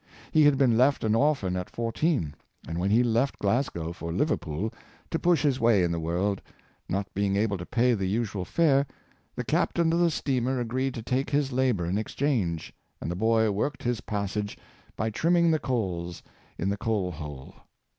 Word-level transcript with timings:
He 0.31 0.45
had 0.45 0.57
been 0.57 0.75
left 0.75 1.03
an 1.03 1.13
orphan 1.13 1.55
at 1.55 1.69
fourteen, 1.69 2.33
and 2.67 2.79
v/hen 2.79 2.89
ho 3.03 3.07
left 3.07 3.37
Glasgow 3.37 3.93
for 3.93 4.11
Liverpool, 4.11 4.73
to 5.11 5.19
push 5.19 5.43
his 5.43 5.59
way 5.59 5.83
in 5.83 5.91
the 5.91 5.99
world, 5.99 6.41
not 6.89 7.13
being 7.13 7.35
able 7.35 7.55
to 7.59 7.67
pay 7.67 7.93
the 7.93 8.07
usual 8.07 8.43
fare, 8.43 8.87
the 9.35 9.43
captain 9.43 9.93
of 9.93 9.99
the 9.99 10.09
steamer 10.09 10.59
agreed 10.59 10.95
to 10.95 11.03
take 11.03 11.29
his 11.29 11.51
labor 11.51 11.85
in 11.85 11.99
exchange, 11.99 12.73
and 12.99 13.11
the 13.11 13.15
boy 13.15 13.51
worked 13.51 13.83
his 13.83 14.01
passage 14.01 14.57
by 14.95 15.11
trimming 15.11 15.51
the 15.51 15.59
coals 15.59 16.23
in 16.57 16.69
the 16.69 16.77
coal 16.77 17.11
hole. 17.11 17.53